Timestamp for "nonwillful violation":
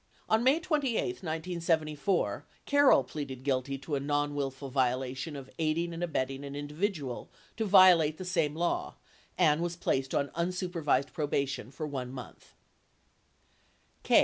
3.99-5.35